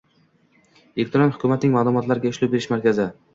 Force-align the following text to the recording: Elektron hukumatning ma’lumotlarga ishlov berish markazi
Elektron 0.99 1.33
hukumatning 1.35 1.75
ma’lumotlarga 1.75 2.33
ishlov 2.33 2.53
berish 2.57 2.71
markazi 2.75 3.09